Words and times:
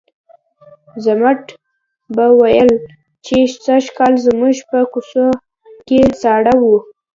ضمټ 1.03 1.41
به 2.15 2.25
ویل 2.39 2.71
چې 3.25 3.35
سږکال 3.65 4.13
زموږ 4.25 4.55
په 4.69 4.79
کوڅه 4.91 5.25
کې 5.87 5.99
ساړه 6.21 6.53
وو. 6.61 6.77